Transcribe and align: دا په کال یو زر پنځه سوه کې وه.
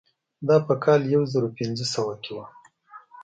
دا 0.47 0.57
په 0.67 0.73
کال 0.83 1.01
یو 1.13 1.23
زر 1.33 1.43
پنځه 1.57 1.85
سوه 1.93 2.13
کې 2.23 2.31
وه. 2.35 2.45